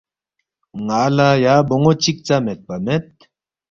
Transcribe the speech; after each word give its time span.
”ن٘ا 0.85 1.01
لہ 1.15 1.29
یا 1.43 1.55
بون٘و 1.67 1.91
چِک 2.01 2.17
ژا 2.27 2.37
میدپا 2.45 2.75
مید 2.85 3.05